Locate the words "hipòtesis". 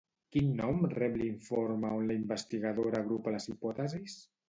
3.55-4.23